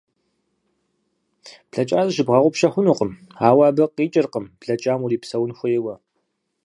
Блэкӏар 1.69 2.05
зыщыбгъэгъупщэ 2.07 2.67
хъунукъым, 2.73 3.11
ауэ 3.47 3.63
абы 3.69 3.83
къикӏыркъым 3.95 4.45
блэкӏам 4.61 4.99
урипсэун 5.03 5.51
хуейуэ. 5.57 5.95